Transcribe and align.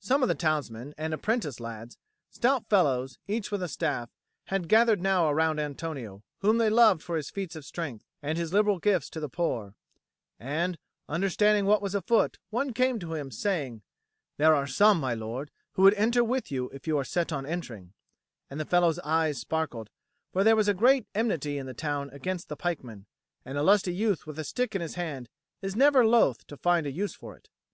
Some 0.00 0.20
of 0.20 0.28
the 0.28 0.34
townsmen 0.34 0.92
and 0.98 1.14
apprentice 1.14 1.58
lads, 1.58 1.96
stout 2.28 2.68
fellows, 2.68 3.18
each 3.26 3.50
with 3.50 3.62
a 3.62 3.68
staff, 3.68 4.10
had 4.48 4.68
gathered 4.68 5.00
now 5.00 5.30
around 5.30 5.58
Antonio, 5.58 6.22
whom 6.40 6.58
they 6.58 6.68
loved 6.68 7.02
for 7.02 7.16
his 7.16 7.30
feats 7.30 7.56
of 7.56 7.64
strength 7.64 8.04
and 8.22 8.36
his 8.36 8.52
liberal 8.52 8.78
gifts 8.78 9.08
to 9.08 9.18
the 9.18 9.30
poor, 9.30 9.74
and, 10.38 10.76
understanding 11.08 11.64
what 11.64 11.80
was 11.80 11.94
afoot, 11.94 12.36
one 12.50 12.74
came 12.74 12.98
to 12.98 13.14
him, 13.14 13.30
saying: 13.30 13.80
"There 14.36 14.54
are 14.54 14.66
some, 14.66 15.00
my 15.00 15.14
lord, 15.14 15.50
who 15.72 15.84
would 15.84 15.94
enter 15.94 16.22
with 16.22 16.52
you 16.52 16.68
if 16.74 16.86
you 16.86 16.98
are 16.98 17.02
set 17.02 17.32
on 17.32 17.46
entering," 17.46 17.94
and 18.50 18.60
the 18.60 18.66
fellow's 18.66 18.98
eyes 18.98 19.38
sparkled; 19.38 19.88
for 20.34 20.44
there 20.44 20.54
was 20.54 20.68
a 20.68 20.74
great 20.74 21.06
enmity 21.14 21.56
in 21.56 21.64
the 21.64 21.72
town 21.72 22.10
against 22.10 22.50
the 22.50 22.56
pikemen, 22.56 23.06
and 23.42 23.56
a 23.56 23.62
lusty 23.62 23.94
youth 23.94 24.26
with 24.26 24.38
a 24.38 24.44
stick 24.44 24.74
in 24.74 24.82
his 24.82 24.96
hand 24.96 25.30
is 25.62 25.74
never 25.74 26.04
loth 26.04 26.46
to 26.48 26.58
find 26.58 26.86
a 26.86 26.92
use 26.92 27.14
for 27.14 27.34
it. 27.38 27.48